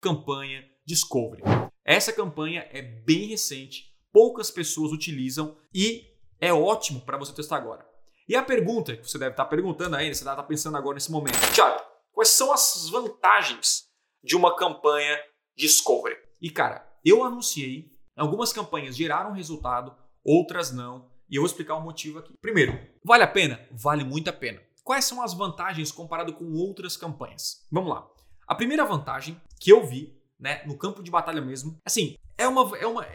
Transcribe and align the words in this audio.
campanha 0.00 0.64
Discovery. 0.84 1.42
Essa 1.84 2.12
campanha 2.12 2.66
é 2.72 2.80
bem 2.80 3.26
recente, 3.26 3.94
poucas 4.12 4.50
pessoas 4.50 4.92
utilizam 4.92 5.56
e 5.72 6.06
é 6.40 6.52
ótimo 6.52 7.00
para 7.00 7.18
você 7.18 7.32
testar 7.32 7.56
agora. 7.56 7.86
E 8.28 8.34
a 8.34 8.42
pergunta 8.42 8.96
que 8.96 9.08
você 9.08 9.18
deve 9.18 9.32
estar 9.32 9.44
perguntando 9.44 9.96
ainda, 9.96 10.14
você 10.14 10.24
deve 10.24 10.34
estar 10.34 10.44
pensando 10.44 10.76
agora 10.76 10.94
nesse 10.94 11.10
momento, 11.10 11.36
Tiago, 11.52 11.80
quais 12.12 12.30
são 12.30 12.52
as 12.52 12.88
vantagens 12.88 13.84
de 14.22 14.36
uma 14.36 14.56
campanha 14.56 15.18
Discovery? 15.56 16.16
E 16.40 16.50
cara, 16.50 16.88
eu 17.04 17.22
anunciei, 17.22 17.92
algumas 18.16 18.52
campanhas 18.52 18.96
geraram 18.96 19.32
resultado, 19.32 19.94
outras 20.24 20.72
não, 20.72 21.10
e 21.28 21.36
eu 21.36 21.42
vou 21.42 21.46
explicar 21.46 21.76
o 21.76 21.82
motivo 21.82 22.18
aqui. 22.18 22.36
Primeiro, 22.40 22.78
vale 23.04 23.22
a 23.22 23.28
pena? 23.28 23.60
Vale 23.70 24.04
muito 24.04 24.28
a 24.28 24.32
pena. 24.32 24.60
Quais 24.82 25.04
são 25.04 25.22
as 25.22 25.34
vantagens 25.34 25.92
comparado 25.92 26.32
com 26.32 26.52
outras 26.54 26.96
campanhas? 26.96 27.66
Vamos 27.70 27.90
lá. 27.90 28.08
A 28.46 28.54
primeira 28.54 28.84
vantagem 28.84 29.40
que 29.60 29.70
eu 29.70 29.86
vi, 29.86 30.18
né, 30.38 30.64
no 30.66 30.76
campo 30.76 31.02
de 31.02 31.10
batalha 31.10 31.40
mesmo, 31.40 31.76
assim, 31.84 32.16
é 32.38 32.48
uma, 32.48 32.78
é 32.78 32.86
uma, 32.86 33.06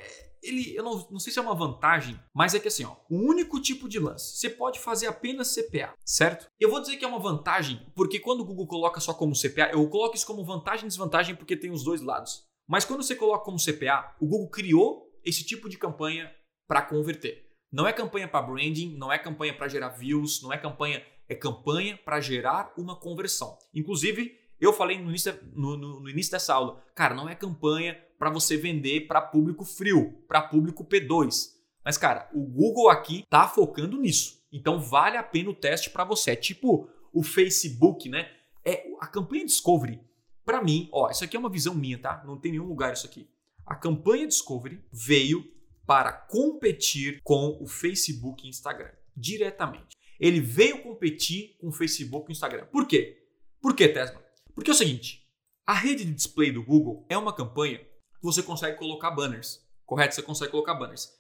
ele, 0.43 0.75
eu 0.75 0.83
não, 0.83 1.07
não 1.09 1.19
sei 1.19 1.33
se 1.33 1.39
é 1.39 1.41
uma 1.41 1.55
vantagem, 1.55 2.19
mas 2.33 2.53
é 2.53 2.59
que 2.59 2.67
assim, 2.67 2.85
ó, 2.85 2.95
o 3.09 3.17
único 3.17 3.59
tipo 3.59 3.89
de 3.89 3.99
lance, 3.99 4.37
você 4.37 4.49
pode 4.49 4.79
fazer 4.79 5.07
apenas 5.07 5.53
CPA, 5.53 5.93
certo? 6.05 6.47
Eu 6.59 6.69
vou 6.69 6.79
dizer 6.79 6.97
que 6.97 7.03
é 7.03 7.07
uma 7.07 7.19
vantagem, 7.19 7.85
porque 7.95 8.19
quando 8.19 8.41
o 8.41 8.45
Google 8.45 8.67
coloca 8.67 8.99
só 8.99 9.13
como 9.13 9.33
CPA, 9.33 9.71
eu 9.73 9.89
coloco 9.89 10.15
isso 10.15 10.27
como 10.27 10.45
vantagem 10.45 10.85
e 10.85 10.87
desvantagem 10.87 11.35
porque 11.35 11.57
tem 11.57 11.71
os 11.71 11.83
dois 11.83 12.01
lados. 12.01 12.43
Mas 12.67 12.85
quando 12.85 13.03
você 13.03 13.15
coloca 13.15 13.43
como 13.43 13.57
CPA, 13.57 14.15
o 14.19 14.27
Google 14.27 14.49
criou 14.49 15.11
esse 15.23 15.43
tipo 15.43 15.67
de 15.67 15.77
campanha 15.77 16.31
para 16.67 16.81
converter. 16.81 17.45
Não 17.71 17.87
é 17.87 17.93
campanha 17.93 18.27
para 18.27 18.45
branding, 18.45 18.95
não 18.95 19.11
é 19.11 19.19
campanha 19.19 19.55
para 19.55 19.67
gerar 19.67 19.89
views, 19.89 20.41
não 20.41 20.53
é 20.53 20.57
campanha, 20.57 21.03
é 21.27 21.35
campanha 21.35 21.97
para 21.97 22.21
gerar 22.21 22.73
uma 22.77 22.95
conversão. 22.99 23.57
Inclusive, 23.73 24.39
eu 24.59 24.73
falei 24.73 24.99
no 24.99 25.09
início, 25.09 25.37
no, 25.53 25.77
no, 25.77 25.99
no 25.99 26.09
início 26.09 26.31
dessa 26.31 26.53
aula, 26.53 26.81
cara, 26.93 27.13
não 27.13 27.27
é 27.27 27.35
campanha 27.35 27.99
para 28.17 28.29
você 28.29 28.57
vender 28.57 29.07
para 29.07 29.21
público 29.21 29.65
frio, 29.65 30.23
para 30.27 30.41
público 30.41 30.85
P2. 30.85 31.53
Mas, 31.83 31.97
cara, 31.97 32.29
o 32.33 32.41
Google 32.41 32.89
aqui 32.89 33.25
tá 33.29 33.47
focando 33.47 33.97
nisso. 33.97 34.43
Então 34.51 34.79
vale 34.79 35.17
a 35.17 35.23
pena 35.23 35.49
o 35.49 35.55
teste 35.55 35.89
para 35.89 36.03
você. 36.03 36.31
É 36.31 36.35
tipo 36.35 36.89
o 37.13 37.21
Facebook, 37.21 38.09
né? 38.09 38.31
É 38.63 38.87
a 38.99 39.07
campanha 39.07 39.45
Discovery. 39.45 39.99
Para 40.43 40.63
mim, 40.63 40.89
ó, 40.91 41.09
isso 41.09 41.23
aqui 41.23 41.35
é 41.35 41.39
uma 41.39 41.49
visão 41.49 41.75
minha, 41.75 41.97
tá? 41.97 42.23
Não 42.25 42.37
tem 42.37 42.51
nenhum 42.51 42.67
lugar 42.67 42.93
isso 42.93 43.05
aqui. 43.05 43.29
A 43.65 43.75
campanha 43.75 44.27
Discovery 44.27 44.83
veio 44.91 45.45
para 45.85 46.11
competir 46.11 47.19
com 47.23 47.57
o 47.61 47.67
Facebook 47.67 48.45
e 48.45 48.49
Instagram 48.49 48.91
diretamente. 49.15 49.95
Ele 50.19 50.39
veio 50.39 50.81
competir 50.81 51.55
com 51.59 51.67
o 51.67 51.71
Facebook 51.71 52.25
e 52.27 52.31
o 52.31 52.33
Instagram. 52.33 52.65
Por 52.67 52.87
quê? 52.87 53.23
Por 53.61 53.75
quê, 53.75 53.87
Tesla? 53.87 54.24
Porque 54.55 54.71
é 54.71 54.73
o 54.73 54.77
seguinte, 54.77 55.27
a 55.67 55.73
rede 55.73 56.05
de 56.05 56.13
display 56.13 56.51
do 56.51 56.63
Google 56.63 57.05
é 57.09 57.17
uma 57.17 57.35
campanha 57.35 57.79
que 57.79 58.23
você 58.23 58.41
consegue 58.41 58.77
colocar 58.77 59.11
banners, 59.11 59.61
correto? 59.85 60.15
Você 60.15 60.21
consegue 60.21 60.51
colocar 60.51 60.73
banners. 60.73 61.11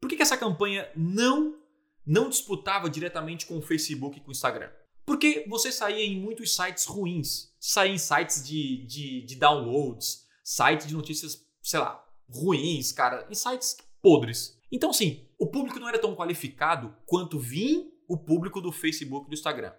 Por 0.00 0.08
que, 0.08 0.16
que 0.16 0.22
essa 0.22 0.36
campanha 0.36 0.88
não, 0.94 1.58
não 2.06 2.28
disputava 2.28 2.88
diretamente 2.88 3.44
com 3.44 3.58
o 3.58 3.62
Facebook 3.62 4.16
e 4.16 4.20
com 4.20 4.28
o 4.28 4.32
Instagram? 4.32 4.70
Porque 5.04 5.44
você 5.48 5.72
saía 5.72 6.04
em 6.04 6.20
muitos 6.20 6.54
sites 6.54 6.84
ruins, 6.84 7.52
saía 7.58 7.92
em 7.92 7.98
sites 7.98 8.46
de, 8.46 8.86
de, 8.86 9.22
de 9.22 9.36
downloads, 9.36 10.26
sites 10.44 10.86
de 10.86 10.94
notícias, 10.94 11.44
sei 11.62 11.80
lá, 11.80 12.04
ruins, 12.28 12.92
cara, 12.92 13.26
em 13.28 13.34
sites 13.34 13.76
podres. 14.00 14.56
Então, 14.70 14.92
sim, 14.92 15.28
o 15.38 15.46
público 15.46 15.78
não 15.78 15.88
era 15.88 15.98
tão 15.98 16.14
qualificado 16.14 16.94
quanto 17.04 17.38
vinha 17.38 17.84
o 18.08 18.16
público 18.16 18.60
do 18.60 18.70
Facebook 18.70 19.26
e 19.26 19.30
do 19.30 19.34
Instagram. 19.34 19.72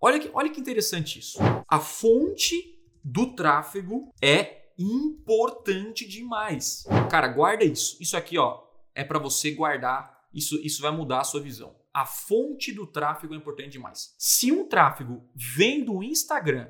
Olha 0.00 0.18
que, 0.18 0.30
olha 0.32 0.50
que 0.50 0.60
interessante 0.60 1.18
isso. 1.18 1.38
A 1.68 1.80
fonte 1.80 2.78
do 3.02 3.34
tráfego 3.34 4.12
é 4.20 4.66
importante 4.78 6.06
demais. 6.06 6.84
Cara, 7.10 7.28
guarda 7.28 7.64
isso. 7.64 7.96
Isso 8.00 8.16
aqui, 8.16 8.38
ó, 8.38 8.62
é 8.94 9.04
para 9.04 9.18
você 9.18 9.50
guardar. 9.52 10.26
Isso, 10.32 10.56
isso 10.60 10.82
vai 10.82 10.90
mudar 10.90 11.20
a 11.20 11.24
sua 11.24 11.40
visão. 11.40 11.74
A 11.94 12.04
fonte 12.04 12.72
do 12.72 12.86
tráfego 12.86 13.32
é 13.32 13.36
importante 13.38 13.70
demais. 13.70 14.14
Se 14.18 14.52
um 14.52 14.68
tráfego 14.68 15.26
vem 15.34 15.82
do 15.82 16.02
Instagram 16.02 16.68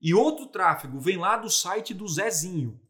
e 0.00 0.14
outro 0.14 0.46
tráfego 0.46 1.00
vem 1.00 1.16
lá 1.16 1.36
do 1.36 1.50
site 1.50 1.92
do 1.92 2.06
Zezinho, 2.06 2.80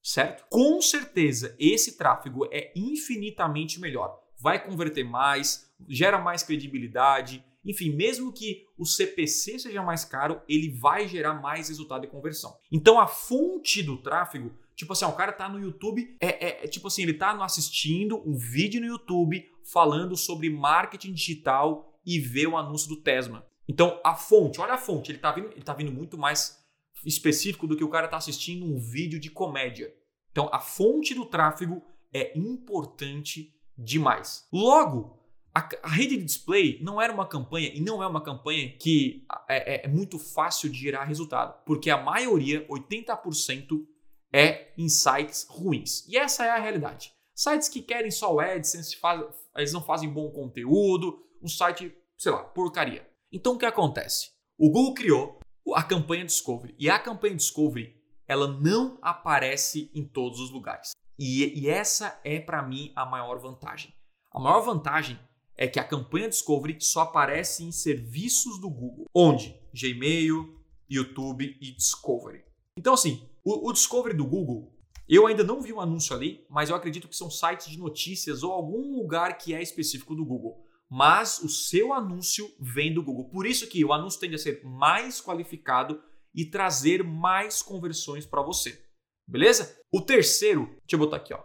certo? 0.00 0.44
Com 0.48 0.80
certeza 0.80 1.56
esse 1.58 1.96
tráfego 1.96 2.48
é 2.52 2.72
infinitamente 2.76 3.80
melhor. 3.80 4.22
Vai 4.38 4.64
converter 4.64 5.02
mais, 5.02 5.68
gera 5.88 6.18
mais 6.18 6.44
credibilidade, 6.44 7.44
enfim, 7.64 7.90
mesmo 7.90 8.32
que 8.32 8.66
o 8.76 8.86
CPC 8.86 9.58
seja 9.58 9.82
mais 9.82 10.04
caro, 10.04 10.40
ele 10.48 10.70
vai 10.70 11.06
gerar 11.06 11.34
mais 11.34 11.68
resultado 11.68 12.04
e 12.04 12.08
conversão. 12.08 12.56
Então 12.70 12.98
a 12.98 13.06
fonte 13.06 13.82
do 13.82 13.98
tráfego, 13.98 14.52
tipo 14.74 14.92
assim, 14.92 15.04
o 15.04 15.12
cara 15.12 15.32
tá 15.32 15.48
no 15.48 15.60
YouTube, 15.60 16.16
é, 16.20 16.46
é, 16.46 16.64
é 16.64 16.68
tipo 16.68 16.88
assim, 16.88 17.02
ele 17.02 17.14
tá 17.14 17.32
assistindo 17.44 18.22
um 18.26 18.36
vídeo 18.36 18.80
no 18.80 18.86
YouTube 18.86 19.44
falando 19.62 20.16
sobre 20.16 20.48
marketing 20.48 21.12
digital 21.12 21.98
e 22.04 22.18
vê 22.18 22.46
o 22.46 22.56
anúncio 22.56 22.88
do 22.88 22.96
Tesla. 22.96 23.46
Então 23.68 24.00
a 24.04 24.14
fonte, 24.14 24.60
olha 24.60 24.74
a 24.74 24.78
fonte, 24.78 25.12
ele 25.12 25.18
tá 25.18 25.30
vindo, 25.30 25.50
ele 25.52 25.62
tá 25.62 25.74
vindo 25.74 25.92
muito 25.92 26.18
mais 26.18 26.58
específico 27.04 27.66
do 27.66 27.76
que 27.76 27.84
o 27.84 27.88
cara 27.88 28.08
tá 28.08 28.16
assistindo 28.16 28.64
um 28.64 28.78
vídeo 28.78 29.20
de 29.20 29.30
comédia. 29.30 29.94
Então 30.32 30.48
a 30.52 30.58
fonte 30.58 31.14
do 31.14 31.24
tráfego 31.24 31.82
é 32.12 32.36
importante 32.36 33.54
demais. 33.76 34.46
Logo, 34.52 35.19
a, 35.54 35.68
a, 35.82 35.88
rede 35.88 36.16
de 36.16 36.24
display 36.24 36.78
não 36.82 37.00
era 37.00 37.12
uma 37.12 37.26
campanha 37.26 37.70
e 37.74 37.80
não 37.80 38.02
é 38.02 38.06
uma 38.06 38.22
campanha 38.22 38.70
que 38.78 39.26
é, 39.48 39.74
é, 39.74 39.86
é 39.86 39.88
muito 39.88 40.18
fácil 40.18 40.68
de 40.70 40.78
gerar 40.78 41.04
resultado, 41.04 41.62
porque 41.64 41.90
a 41.90 42.00
maioria, 42.00 42.66
80%, 42.68 43.84
é 44.32 44.72
em 44.78 44.88
sites 44.88 45.46
ruins. 45.48 46.06
E 46.08 46.16
essa 46.16 46.44
é 46.44 46.50
a 46.50 46.58
realidade. 46.58 47.12
Sites 47.34 47.68
que 47.68 47.82
querem 47.82 48.10
só 48.10 48.38
AdSense, 48.38 48.96
faz, 48.96 49.24
eles 49.56 49.72
não 49.72 49.82
fazem 49.82 50.08
bom 50.08 50.30
conteúdo, 50.30 51.24
um 51.42 51.48
site, 51.48 51.92
sei 52.16 52.32
lá, 52.32 52.44
porcaria. 52.44 53.08
Então 53.32 53.54
o 53.54 53.58
que 53.58 53.66
acontece? 53.66 54.30
O 54.58 54.70
Google 54.70 54.94
criou 54.94 55.40
a 55.74 55.82
campanha 55.82 56.24
Discovery 56.24 56.74
e 56.78 56.88
a 56.88 56.98
campanha 56.98 57.34
Discovery 57.34 57.96
ela 58.26 58.46
não 58.46 58.98
aparece 59.02 59.90
em 59.94 60.06
todos 60.06 60.38
os 60.38 60.50
lugares. 60.50 60.92
E, 61.18 61.60
e 61.60 61.68
essa 61.68 62.20
é 62.22 62.38
para 62.38 62.62
mim 62.62 62.92
a 62.94 63.04
maior 63.04 63.38
vantagem. 63.38 63.92
A 64.30 64.38
maior 64.38 64.60
vantagem 64.60 65.18
é 65.60 65.68
que 65.68 65.78
a 65.78 65.84
campanha 65.84 66.30
Discovery 66.30 66.78
só 66.80 67.02
aparece 67.02 67.62
em 67.62 67.70
serviços 67.70 68.58
do 68.58 68.70
Google, 68.70 69.04
onde 69.14 69.54
Gmail, 69.74 70.58
YouTube 70.88 71.54
e 71.60 71.70
Discovery. 71.72 72.42
Então, 72.78 72.94
assim, 72.94 73.28
o, 73.44 73.68
o 73.68 73.72
Discovery 73.72 74.16
do 74.16 74.24
Google, 74.24 74.74
eu 75.06 75.26
ainda 75.26 75.44
não 75.44 75.60
vi 75.60 75.70
um 75.70 75.80
anúncio 75.80 76.16
ali, 76.16 76.46
mas 76.48 76.70
eu 76.70 76.76
acredito 76.76 77.06
que 77.06 77.14
são 77.14 77.30
sites 77.30 77.68
de 77.68 77.78
notícias 77.78 78.42
ou 78.42 78.52
algum 78.52 78.96
lugar 78.96 79.36
que 79.36 79.52
é 79.52 79.62
específico 79.62 80.14
do 80.14 80.24
Google. 80.24 80.66
Mas 80.88 81.40
o 81.40 81.48
seu 81.48 81.92
anúncio 81.92 82.50
vem 82.58 82.94
do 82.94 83.02
Google. 83.02 83.28
Por 83.28 83.46
isso 83.46 83.66
que 83.66 83.84
o 83.84 83.92
anúncio 83.92 84.18
tende 84.18 84.36
a 84.36 84.38
ser 84.38 84.64
mais 84.64 85.20
qualificado 85.20 86.02
e 86.34 86.46
trazer 86.46 87.04
mais 87.04 87.60
conversões 87.60 88.24
para 88.24 88.40
você. 88.40 88.82
Beleza? 89.28 89.78
O 89.92 90.00
terceiro, 90.00 90.64
deixa 90.64 90.94
eu 90.94 90.98
botar 90.98 91.18
aqui, 91.18 91.34
ó. 91.34 91.42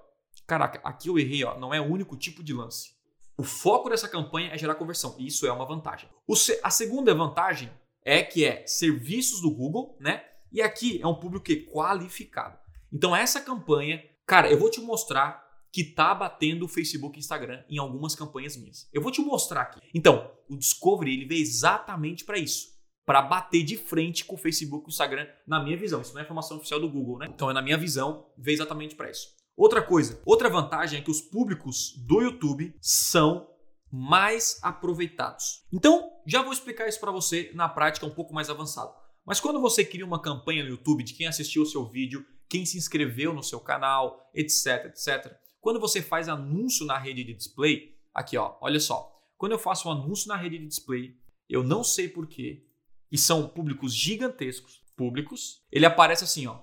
Caraca, 0.47 0.79
aqui 0.87 1.09
eu 1.09 1.19
errei, 1.19 1.43
ó. 1.43 1.59
Não 1.59 1.73
é 1.73 1.81
o 1.81 1.85
único 1.85 2.15
tipo 2.15 2.41
de 2.41 2.53
lance. 2.53 2.94
O 3.37 3.43
foco 3.43 3.89
dessa 3.89 4.07
campanha 4.07 4.49
é 4.51 4.57
gerar 4.57 4.75
conversão. 4.75 5.15
E 5.19 5.27
isso 5.27 5.45
é 5.45 5.51
uma 5.51 5.65
vantagem. 5.65 6.09
a 6.63 6.69
segunda 6.69 7.13
vantagem 7.13 7.69
é 8.03 8.21
que 8.23 8.45
é 8.45 8.65
serviços 8.65 9.41
do 9.41 9.51
Google, 9.51 9.97
né? 9.99 10.23
E 10.51 10.61
aqui 10.61 11.01
é 11.01 11.07
um 11.07 11.15
público 11.15 11.45
qualificado. 11.71 12.57
Então 12.93 13.15
essa 13.15 13.41
campanha, 13.41 14.01
cara, 14.25 14.49
eu 14.49 14.57
vou 14.57 14.69
te 14.69 14.79
mostrar 14.79 15.45
que 15.75 15.83
tá 15.83 16.15
batendo 16.15 16.63
o 16.63 16.69
Facebook 16.69 17.17
e 17.17 17.19
Instagram 17.19 17.61
em 17.69 17.77
algumas 17.77 18.15
campanhas 18.15 18.55
minhas. 18.55 18.87
Eu 18.93 19.01
vou 19.01 19.11
te 19.11 19.19
mostrar 19.19 19.63
aqui. 19.63 19.81
Então, 19.93 20.31
o 20.47 20.55
Discovery 20.55 21.13
ele 21.13 21.25
veio 21.25 21.41
exatamente 21.41 22.23
para 22.23 22.37
isso, 22.37 22.69
para 23.05 23.21
bater 23.21 23.61
de 23.61 23.75
frente 23.75 24.23
com 24.23 24.35
o 24.35 24.37
Facebook 24.37 24.85
e 24.85 24.87
o 24.87 24.89
Instagram, 24.93 25.27
na 25.45 25.61
minha 25.61 25.75
visão. 25.75 25.99
Isso 25.99 26.13
não 26.13 26.21
é 26.21 26.23
informação 26.23 26.55
oficial 26.55 26.79
do 26.79 26.89
Google, 26.89 27.17
né? 27.17 27.27
Então, 27.29 27.51
é 27.51 27.53
na 27.53 27.61
minha 27.61 27.77
visão, 27.77 28.25
veio 28.37 28.55
exatamente 28.55 28.95
para 28.95 29.11
isso. 29.11 29.35
Outra 29.57 29.81
coisa, 29.81 30.21
outra 30.25 30.49
vantagem 30.49 30.99
é 30.99 31.01
que 31.01 31.09
os 31.09 31.21
públicos 31.21 31.93
do 32.05 32.21
YouTube 32.21 32.75
são 32.81 33.49
mais 33.89 34.59
aproveitados. 34.61 35.63
Então, 35.71 36.11
já 36.27 36.41
vou 36.41 36.51
explicar 36.51 36.89
isso 36.89 36.99
para 36.99 37.11
você 37.11 37.51
na 37.53 37.69
prática 37.69 38.05
um 38.05 38.13
pouco 38.13 38.33
mais 38.33 38.49
avançado. 38.49 38.93
Mas 39.25 39.39
quando 39.39 39.61
você 39.61 39.85
cria 39.85 40.05
uma 40.05 40.21
campanha 40.21 40.61
no 40.61 40.71
YouTube 40.71 41.03
de 41.03 41.13
quem 41.13 41.25
assistiu 41.25 41.63
o 41.63 41.65
seu 41.65 41.85
vídeo, 41.85 42.25
quem 42.49 42.65
se 42.65 42.77
inscreveu 42.77 43.33
no 43.33 43.41
seu 43.41 43.61
canal, 43.61 44.29
etc, 44.33 44.87
etc. 44.87 45.33
Quando 45.61 45.79
você 45.79 46.01
faz 46.01 46.27
anúncio 46.27 46.85
na 46.85 46.97
rede 46.97 47.23
de 47.23 47.33
display, 47.33 47.97
aqui 48.13 48.37
ó, 48.37 48.57
olha 48.59 48.79
só. 48.79 49.09
Quando 49.37 49.53
eu 49.53 49.59
faço 49.59 49.87
um 49.87 49.91
anúncio 49.91 50.27
na 50.27 50.35
rede 50.35 50.57
de 50.57 50.67
display, 50.67 51.17
eu 51.49 51.63
não 51.63 51.81
sei 51.81 52.09
porquê, 52.09 52.67
e 53.09 53.17
são 53.17 53.47
públicos 53.47 53.93
gigantescos, 53.93 54.83
públicos, 54.97 55.65
ele 55.71 55.85
aparece 55.85 56.25
assim, 56.25 56.45
ó 56.45 56.59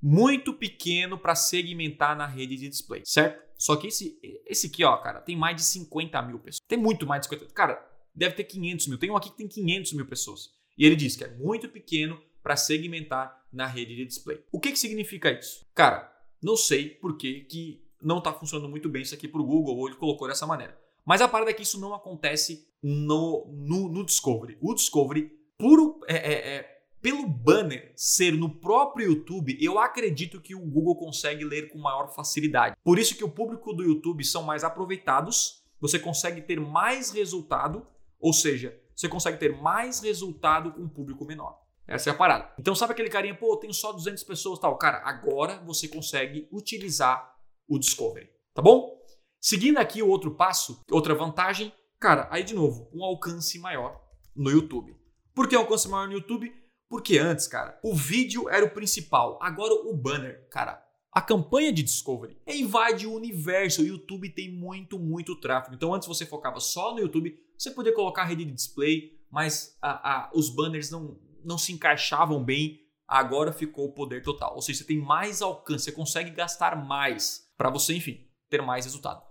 muito 0.00 0.52
pequeno 0.52 1.18
para 1.18 1.34
segmentar 1.34 2.16
na 2.16 2.26
rede 2.26 2.56
de 2.56 2.68
display, 2.68 3.02
certo? 3.04 3.44
Só 3.58 3.76
que 3.76 3.88
esse, 3.88 4.18
esse 4.46 4.66
aqui, 4.66 4.84
ó, 4.84 4.96
cara, 4.98 5.20
tem 5.20 5.36
mais 5.36 5.56
de 5.56 5.62
50 5.62 6.20
mil 6.22 6.38
pessoas. 6.38 6.60
Tem 6.68 6.78
muito 6.78 7.06
mais 7.06 7.22
de 7.22 7.28
50. 7.28 7.52
Cara, 7.54 7.82
deve 8.14 8.34
ter 8.34 8.44
500 8.44 8.86
mil. 8.88 8.98
Tem 8.98 9.10
um 9.10 9.16
aqui 9.16 9.30
que 9.30 9.36
tem 9.36 9.48
500 9.48 9.92
mil 9.94 10.06
pessoas. 10.06 10.50
E 10.76 10.84
ele 10.84 10.96
diz 10.96 11.16
que 11.16 11.24
é 11.24 11.28
muito 11.36 11.68
pequeno 11.68 12.20
para 12.42 12.56
segmentar 12.56 13.44
na 13.52 13.66
rede 13.66 13.96
de 13.96 14.04
display. 14.04 14.42
O 14.52 14.60
que, 14.60 14.72
que 14.72 14.78
significa 14.78 15.32
isso? 15.32 15.66
Cara, 15.74 16.12
não 16.42 16.56
sei 16.56 16.90
por 16.90 17.16
que, 17.16 17.40
que 17.40 17.82
não 18.02 18.18
está 18.18 18.32
funcionando 18.32 18.68
muito 18.68 18.88
bem 18.88 19.02
isso 19.02 19.14
aqui 19.14 19.26
para 19.26 19.40
o 19.40 19.46
Google 19.46 19.76
ou 19.76 19.88
ele 19.88 19.96
colocou 19.96 20.28
dessa 20.28 20.46
maneira. 20.46 20.78
Mas 21.04 21.20
a 21.20 21.28
parada 21.28 21.50
é 21.50 21.54
que 21.54 21.62
isso 21.62 21.80
não 21.80 21.94
acontece 21.94 22.68
no, 22.82 23.46
no, 23.52 23.88
no 23.88 24.04
Discovery. 24.04 24.58
O 24.60 24.74
Discovery, 24.74 25.30
puro, 25.56 26.00
é, 26.06 26.16
é, 26.16 26.32
é, 26.56 26.75
pelo 27.06 27.24
banner 27.24 27.92
ser 27.94 28.32
no 28.32 28.50
próprio 28.50 29.06
YouTube, 29.06 29.56
eu 29.60 29.78
acredito 29.78 30.40
que 30.40 30.56
o 30.56 30.66
Google 30.66 30.96
consegue 30.96 31.44
ler 31.44 31.68
com 31.68 31.78
maior 31.78 32.12
facilidade. 32.12 32.74
Por 32.82 32.98
isso 32.98 33.14
que 33.14 33.22
o 33.22 33.30
público 33.30 33.72
do 33.72 33.84
YouTube 33.84 34.24
são 34.24 34.42
mais 34.42 34.64
aproveitados, 34.64 35.64
você 35.80 36.00
consegue 36.00 36.40
ter 36.40 36.58
mais 36.58 37.12
resultado, 37.12 37.86
ou 38.18 38.32
seja, 38.32 38.76
você 38.92 39.08
consegue 39.08 39.38
ter 39.38 39.56
mais 39.56 40.00
resultado 40.00 40.72
com 40.72 40.82
um 40.82 40.88
público 40.88 41.24
menor. 41.24 41.56
Essa 41.86 42.10
é 42.10 42.12
a 42.12 42.16
parada. 42.16 42.52
Então 42.58 42.74
sabe 42.74 42.92
aquele 42.92 43.08
carinha, 43.08 43.36
pô, 43.36 43.56
tenho 43.56 43.72
só 43.72 43.92
200 43.92 44.24
pessoas 44.24 44.58
tal. 44.58 44.76
Cara, 44.76 45.00
agora 45.04 45.62
você 45.64 45.86
consegue 45.86 46.48
utilizar 46.50 47.36
o 47.68 47.78
Discovery, 47.78 48.28
tá 48.52 48.60
bom? 48.60 49.00
Seguindo 49.40 49.78
aqui 49.78 50.02
o 50.02 50.08
outro 50.08 50.34
passo, 50.34 50.82
outra 50.90 51.14
vantagem, 51.14 51.72
cara, 52.00 52.26
aí 52.32 52.42
de 52.42 52.52
novo, 52.52 52.90
um 52.92 53.04
alcance 53.04 53.60
maior 53.60 54.02
no 54.34 54.50
YouTube. 54.50 54.96
Por 55.32 55.46
que 55.46 55.56
um 55.56 55.60
alcance 55.60 55.88
maior 55.88 56.08
no 56.08 56.14
YouTube? 56.14 56.65
Porque 56.88 57.18
antes, 57.18 57.46
cara, 57.46 57.78
o 57.82 57.94
vídeo 57.94 58.48
era 58.48 58.64
o 58.64 58.70
principal, 58.70 59.38
agora 59.42 59.74
o 59.74 59.96
banner, 59.96 60.48
cara. 60.50 60.82
A 61.12 61.22
campanha 61.22 61.72
de 61.72 61.82
Discovery 61.82 62.36
invade 62.46 63.06
o 63.06 63.14
universo. 63.14 63.80
O 63.80 63.86
YouTube 63.86 64.28
tem 64.30 64.52
muito, 64.52 64.98
muito 64.98 65.34
tráfego. 65.40 65.74
Então, 65.74 65.94
antes 65.94 66.06
você 66.06 66.26
focava 66.26 66.60
só 66.60 66.92
no 66.92 67.00
YouTube, 67.00 67.34
você 67.56 67.70
podia 67.70 67.94
colocar 67.94 68.22
a 68.22 68.26
rede 68.26 68.44
de 68.44 68.52
display, 68.52 69.18
mas 69.30 69.78
a, 69.80 70.26
a, 70.26 70.30
os 70.34 70.50
banners 70.50 70.90
não, 70.90 71.18
não 71.42 71.56
se 71.56 71.72
encaixavam 71.72 72.44
bem. 72.44 72.80
Agora 73.08 73.50
ficou 73.50 73.86
o 73.86 73.92
poder 73.92 74.22
total. 74.22 74.54
Ou 74.54 74.60
seja, 74.60 74.80
você 74.80 74.84
tem 74.84 75.00
mais 75.00 75.40
alcance, 75.40 75.84
você 75.84 75.92
consegue 75.92 76.30
gastar 76.32 76.76
mais 76.84 77.50
para 77.56 77.70
você, 77.70 77.94
enfim, 77.94 78.28
ter 78.50 78.60
mais 78.60 78.84
resultado. 78.84 79.22